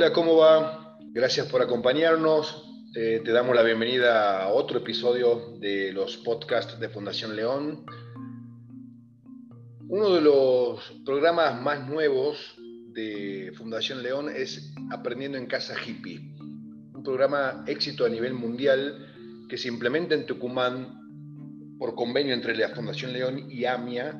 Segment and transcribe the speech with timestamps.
[0.00, 0.96] Hola, ¿cómo va?
[1.12, 2.64] Gracias por acompañarnos.
[2.96, 7.84] Eh, te damos la bienvenida a otro episodio de los podcasts de Fundación León.
[9.88, 12.56] Uno de los programas más nuevos
[12.94, 16.34] de Fundación León es Aprendiendo en Casa Hippie,
[16.94, 22.70] un programa éxito a nivel mundial que se implementa en Tucumán por convenio entre la
[22.70, 24.18] Fundación León y AMIA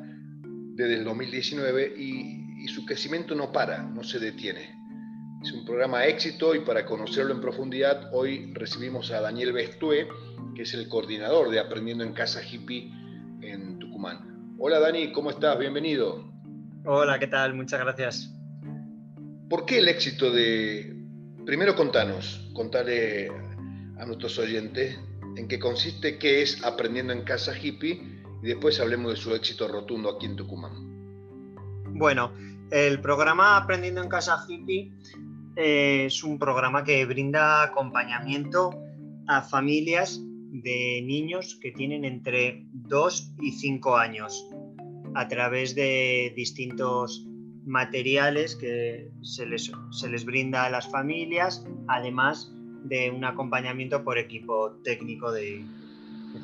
[0.74, 4.79] desde el 2019 y, y su crecimiento no para, no se detiene.
[5.42, 10.06] Es un programa éxito y para conocerlo en profundidad hoy recibimos a Daniel Bestue,
[10.54, 12.92] que es el coordinador de Aprendiendo en Casa Hippie
[13.40, 14.54] en Tucumán.
[14.58, 15.58] Hola Dani, ¿cómo estás?
[15.58, 16.30] Bienvenido.
[16.84, 17.54] Hola, ¿qué tal?
[17.54, 18.34] Muchas gracias.
[19.48, 20.94] ¿Por qué el éxito de...
[21.46, 23.30] Primero contanos, contale
[23.98, 24.98] a nuestros oyentes
[25.36, 29.68] en qué consiste, qué es Aprendiendo en Casa Hippie y después hablemos de su éxito
[29.68, 30.74] rotundo aquí en Tucumán.
[31.94, 32.34] Bueno,
[32.70, 34.92] el programa Aprendiendo en Casa Hippie
[35.56, 38.70] es un programa que brinda acompañamiento
[39.26, 40.20] a familias
[40.52, 44.46] de niños que tienen entre 2 y 5 años
[45.14, 47.26] a través de distintos
[47.64, 52.52] materiales que se les, se les brinda a las familias, además
[52.84, 55.64] de un acompañamiento por equipo técnico de,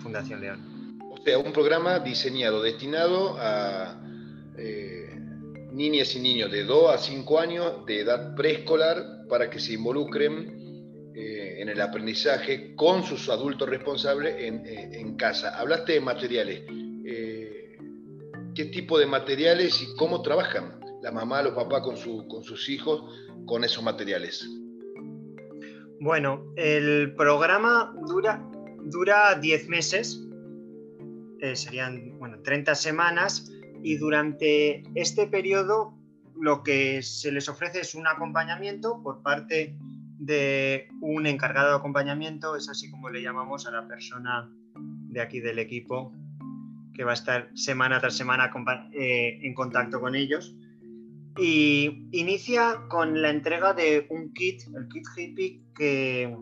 [0.02, 0.98] Fundación León.
[1.10, 3.96] O sea, un programa diseñado, destinado a
[4.58, 5.05] eh,
[5.76, 11.12] niñas y niños de 2 a 5 años de edad preescolar para que se involucren
[11.14, 15.58] eh, en el aprendizaje con sus adultos responsables en, eh, casa.
[15.58, 16.62] Hablaste de materiales.
[17.04, 17.76] Eh,
[18.54, 23.02] ¿Qué tipo de materiales y cómo trabajan la mamá, los papás con, sus hijos
[23.44, 24.48] con esos materiales?
[26.00, 28.42] Bueno, el programa dura,
[28.84, 30.22] dura 10 meses,
[31.54, 33.52] serían bueno, 30 semanas
[33.86, 35.96] y durante este periodo
[36.34, 39.76] lo que se les ofrece es un acompañamiento por parte
[40.18, 45.38] de un encargado de acompañamiento, es así como le llamamos a la persona de aquí
[45.38, 46.12] del equipo
[46.94, 48.50] que va a estar semana tras semana
[48.92, 50.56] eh, en contacto con ellos.
[51.38, 56.36] Y inicia con la entrega de un kit, el kit hippie, que,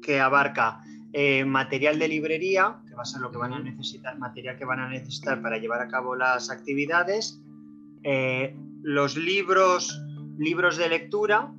[0.00, 0.80] que abarca
[1.12, 4.80] eh, material de librería, va a ser lo que van a necesitar, material que van
[4.80, 7.40] a necesitar para llevar a cabo las actividades,
[8.02, 10.00] eh, los libros,
[10.38, 11.52] libros de lectura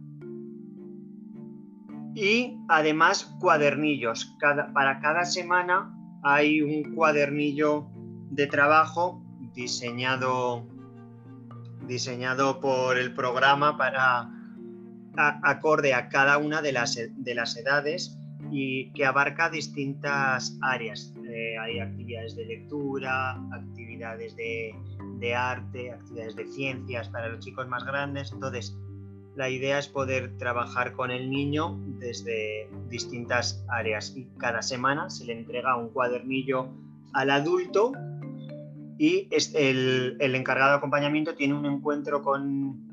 [2.16, 4.36] y además cuadernillos.
[4.74, 5.94] para cada semana
[6.24, 7.88] hay un cuadernillo
[8.32, 9.24] de trabajo
[9.54, 10.66] diseñado,
[11.88, 14.30] diseñado por el programa para
[15.16, 18.18] acorde a cada una de las, de las edades
[18.52, 21.14] y que abarca distintas áreas.
[21.60, 24.76] Hay actividades de lectura, actividades de,
[25.20, 28.32] de, arte, actividades de ciencias para los chicos más grandes.
[28.32, 28.76] Entonces,
[29.36, 35.26] la idea es poder trabajar con el niño desde distintas áreas y cada semana se
[35.26, 36.70] le entrega un cuadernillo
[37.14, 37.92] al adulto
[38.98, 42.88] y el, el encargado de acompañamiento tiene un encuentro con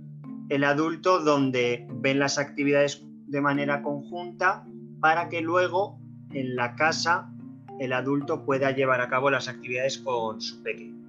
[0.51, 4.67] el adulto donde ven las actividades de manera conjunta
[5.01, 5.99] para que luego
[6.31, 7.34] en la casa
[7.81, 11.05] el adulto pueda llevar a cabo las actividades con su pequeño.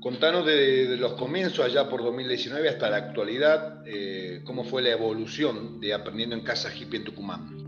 [0.00, 5.80] Contanos de, los comienzos allá por 2019 hasta la actualidad, eh, cómo fue la evolución
[5.80, 7.66] de Aprendiendo en Casa Hippie en Tucumán.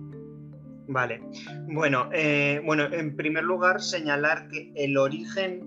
[0.87, 1.21] Vale,
[1.67, 5.61] bueno, eh, bueno, en primer lugar señalar que el origen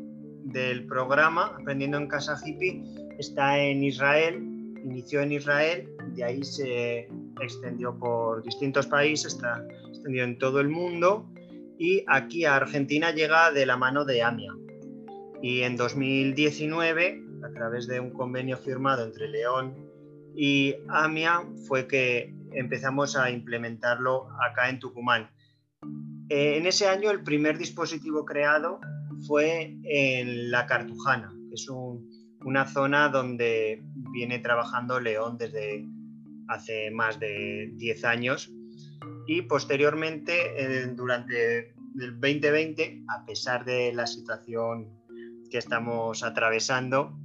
[0.45, 2.81] del programa Aprendiendo en Casa Hippie
[3.19, 4.37] está en Israel,
[4.83, 7.09] inició en Israel, de ahí se
[7.41, 11.30] extendió por distintos países, está extendido en todo el mundo
[11.81, 14.53] y aquí a Argentina llega de la mano de AMIA.
[15.41, 19.75] Y en 2019, a través de un convenio firmado entre León
[20.35, 25.31] y AMIA, fue que empezamos a implementarlo acá en Tucumán.
[26.29, 28.79] Eh, en ese año el primer dispositivo creado
[29.25, 31.67] fue en La Cartujana, que es
[32.45, 33.81] una zona donde
[34.13, 35.83] viene trabajando León desde
[36.47, 38.53] hace más de 10 años
[39.27, 44.87] y posteriormente eh, durante el 2020, a pesar de la situación
[45.49, 47.17] que estamos atravesando,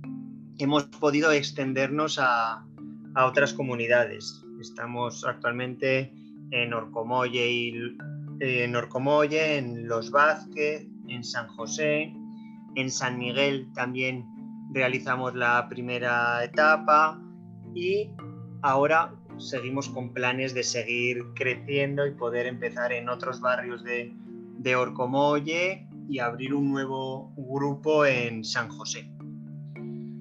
[0.59, 2.67] hemos podido extendernos a,
[3.15, 4.43] a otras comunidades.
[4.61, 6.13] Estamos actualmente
[6.51, 7.97] en Orcomolle, y,
[8.41, 12.13] en Orcomolle, en Los Vázquez, en San José,
[12.75, 14.25] en San Miguel también
[14.73, 17.23] realizamos la primera etapa
[17.75, 18.11] y
[18.63, 24.15] Ahora seguimos con planes de seguir creciendo y poder empezar en otros barrios de,
[24.75, 29.09] Orcomolle y abrir un nuevo grupo en San José.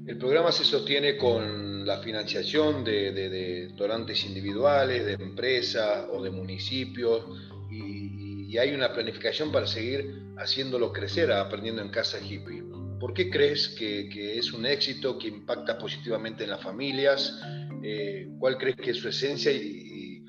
[0.05, 7.25] El programa se sostiene con la financiación de, donantes individuales, de empresas o de municipios
[7.71, 12.63] y, hay una planificación para seguir haciéndolo crecer, aprendiendo en casa hippie.
[13.01, 17.37] ¿Por qué crees que, es un éxito que impacta positivamente en las familias?
[17.87, 20.25] Eh, ¿Cuál crees que es su esencia y,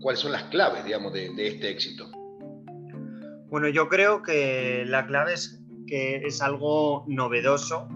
[0.00, 2.10] cuáles son las claves, digamos, de, este éxito?
[3.50, 7.86] Bueno, yo creo que la clave es que es algo novedoso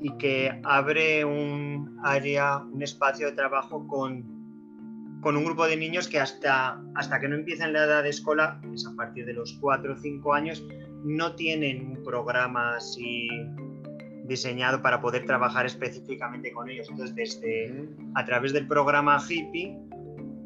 [0.00, 6.08] y que abre un área, un espacio de trabajo con, con, un grupo de niños
[6.08, 9.56] que hasta, hasta que no empiezan la edad de escuela, es a partir de los
[9.60, 10.66] 4 o 5 años,
[11.04, 13.28] no tienen un programa así
[14.30, 16.88] diseñado para poder trabajar específicamente con ellos.
[16.88, 19.76] Entonces, desde, a través del programa Hippie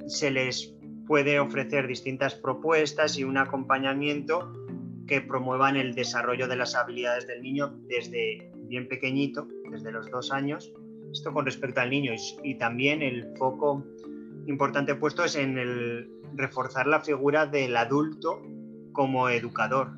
[0.06, 0.75] se les
[1.06, 4.52] puede ofrecer distintas propuestas y un acompañamiento
[5.06, 10.32] que promuevan el desarrollo de las habilidades del niño desde bien pequeñito, desde los dos
[10.32, 10.72] años.
[11.12, 13.84] Esto con respecto al niño y, también el foco
[14.46, 18.40] importante puesto es en el reforzar la figura del adulto
[18.92, 19.90] como educador,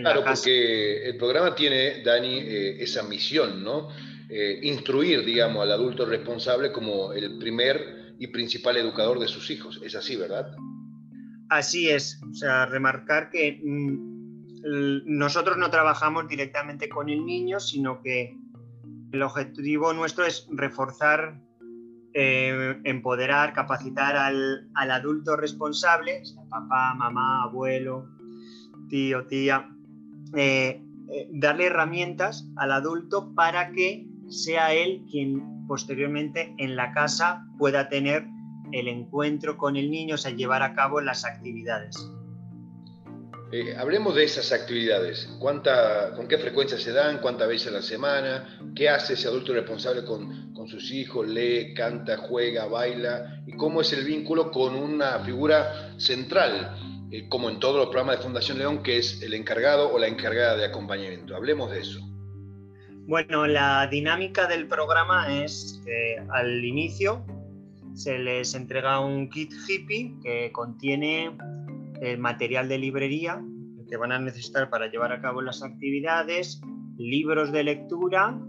[0.00, 3.88] claro, porque el programa tiene, Dani, eh, esa misión, ¿no?
[4.28, 9.80] Eh, instruir, digamos, al adulto responsable como el primer y principal educador de sus hijos.
[9.84, 10.56] Es así, ¿verdad?
[11.50, 12.18] Así es.
[12.30, 18.34] O sea, remarcar que mm, nosotros no trabajamos directamente con el niño, sino que
[19.12, 21.38] el objetivo nuestro es reforzar,
[22.14, 28.08] eh, empoderar, capacitar al, al adulto responsable, papá, mamá, abuelo,
[28.88, 29.68] tío, tía,
[30.36, 37.44] eh, eh, darle herramientas al adulto para que sea él quien posteriormente en la casa
[37.58, 38.26] pueda tener
[38.72, 41.96] el encuentro con el niño, o sea, llevar a cabo las actividades.
[43.52, 45.28] Eh, hablemos de esas actividades.
[45.38, 47.18] ¿Cuánta, ¿Con qué frecuencia se dan?
[47.18, 48.58] ¿Cuántas veces a la semana?
[48.74, 51.28] ¿Qué hace ese adulto responsable con, sus hijos?
[51.28, 53.42] ¿Lee, canta, juega, baila?
[53.46, 58.16] ¿Y cómo es el vínculo con una figura central eh, como en todos los programas
[58.16, 61.36] de Fundación León, que es el encargado o la encargada de acompañamiento.
[61.36, 62.00] Hablemos de eso.
[63.06, 67.22] Bueno, la dinámica del programa es que al inicio
[67.94, 71.36] se les entrega un kit hippie que contiene
[72.00, 73.42] el material de librería
[73.90, 76.62] que van a necesitar para llevar a cabo las actividades,
[76.96, 78.40] libros de lectura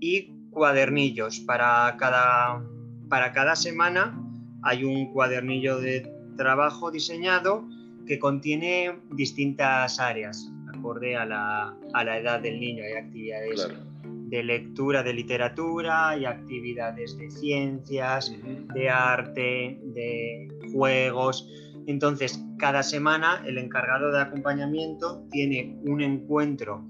[0.00, 1.40] y cuadernillos.
[1.40, 2.64] Para cada,
[3.10, 4.18] para cada semana
[4.62, 7.68] hay un cuadernillo de trabajo diseñado
[8.06, 12.84] que contiene distintas áreas, acorde a la, a la edad del niño.
[12.84, 13.68] Hay actividades
[14.02, 18.32] de lectura, de literatura, hay actividades de ciencias,
[18.74, 21.48] de arte, de juegos.
[21.86, 26.84] Entonces, cada semana el encargado de acompañamiento tiene un encuentro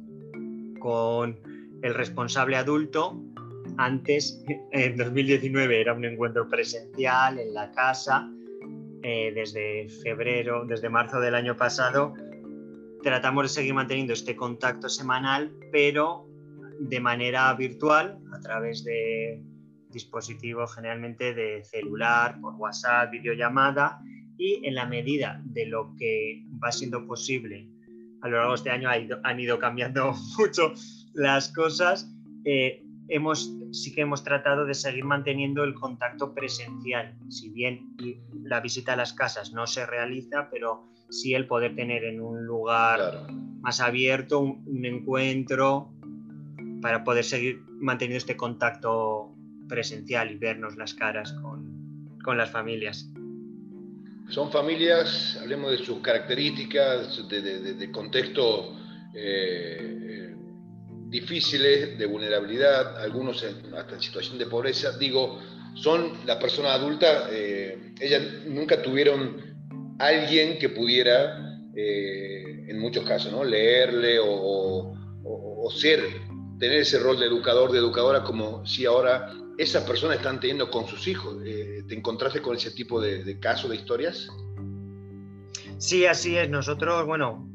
[0.81, 1.39] con
[1.83, 3.23] el responsable adulto.
[3.79, 8.31] Antes, en 2019, era un encuentro presencial en la casa
[9.03, 12.15] eh, desde febrero, desde marzo del año pasado,
[13.03, 16.27] tratamos de seguir manteniendo este contacto semanal, pero
[16.81, 19.43] de manera virtual, a través de
[19.89, 24.01] dispositivos generalmente de celular, por WhatsApp, videollamada,
[24.39, 27.69] y en la medida de lo que va siendo posible,
[28.23, 28.89] a lo largo de este año
[29.23, 30.73] han ido cambiando mucho
[31.15, 32.11] las cosas,
[32.45, 37.97] eh, hemos, sí que hemos tratado de seguir manteniendo el contacto presencial, si bien
[38.45, 42.47] la visita a las casas no se realiza, pero sí el poder tener en un
[42.47, 43.27] lugar
[43.61, 45.93] más abierto un, encuentro
[46.81, 49.35] para poder seguir manteniendo este contacto
[49.69, 53.11] presencial y vernos las caras con, con las familias.
[54.29, 58.77] Son familias, hablemos de sus características, de, de, de contexto
[59.15, 60.20] eh,
[61.11, 63.45] difíciles, de vulnerabilidad, algunos
[63.77, 64.97] hasta en situación de pobreza.
[64.97, 65.41] Digo,
[65.75, 73.33] son las personas adultas, eh, ellas nunca tuvieron alguien que pudiera, eh, en muchos casos,
[73.33, 73.45] ¿no?
[73.45, 74.97] leerle o,
[75.77, 76.01] ser,
[76.59, 80.89] tener ese rol de educador, de educadora, como si ahora esas personas están teniendo con
[80.89, 81.37] sus hijos.
[81.45, 84.29] Eh, ¿Te encontraste con ese tipo de, de casos, de historias?
[85.79, 86.51] Sí, así es.
[86.51, 87.49] Nosotros, bueno,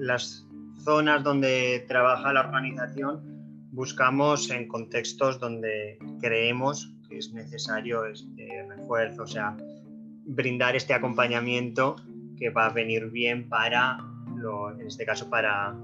[0.00, 0.43] las
[0.84, 3.34] zonas donde trabaja la organización
[3.74, 9.56] buscamos en contextos donde creemos que es necesario este refuerzo, o sea,
[10.26, 11.96] brindar este acompañamiento
[12.38, 13.98] que va a venir bien para,
[14.78, 15.74] en este caso, para,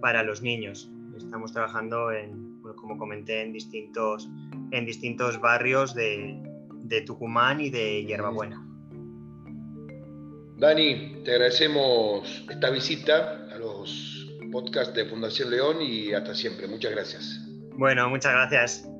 [0.00, 0.90] para los niños.
[1.16, 4.28] Estamos trabajando, en, como comenté, en distintos,
[4.72, 6.42] en distintos barrios de,
[6.82, 8.64] de Tucumán y de Hierbabuena.
[10.56, 14.07] Dani, te agradecemos esta visita a los
[14.50, 16.66] podcast de Fundación León y hasta siempre.
[16.66, 17.44] Muchas gracias.
[17.72, 18.97] Bueno, muchas gracias.